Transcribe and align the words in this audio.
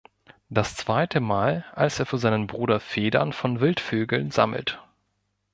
Das 0.49 0.75
zweite 0.75 1.19
Mal, 1.19 1.63
als 1.73 1.99
er 1.99 2.07
für 2.07 2.17
seinen 2.17 2.47
Bruder 2.47 2.79
Federn 2.79 3.33
von 3.33 3.59
Wildvögeln 3.59 4.31
sammelt. 4.31 4.81